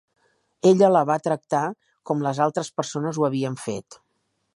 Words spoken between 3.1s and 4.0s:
ho havien fet.